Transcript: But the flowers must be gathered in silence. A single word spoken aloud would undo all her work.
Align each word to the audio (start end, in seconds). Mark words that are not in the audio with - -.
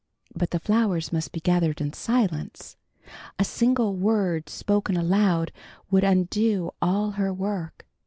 But 0.33 0.49
the 0.49 0.59
flowers 0.59 1.13
must 1.13 1.31
be 1.31 1.39
gathered 1.39 1.79
in 1.79 1.93
silence. 1.93 2.75
A 3.37 3.45
single 3.45 3.93
word 3.93 4.49
spoken 4.49 4.97
aloud 4.97 5.51
would 5.91 6.03
undo 6.03 6.71
all 6.81 7.11
her 7.21 7.31
work. 7.31 7.85